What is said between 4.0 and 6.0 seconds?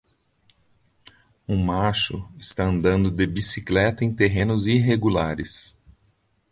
em terrenos irregulares